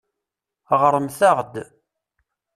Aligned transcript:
Ɣṛemt-aɣ-d. 0.81 1.55